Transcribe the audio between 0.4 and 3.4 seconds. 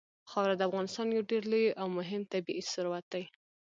د افغانستان یو ډېر لوی او مهم طبعي ثروت دی.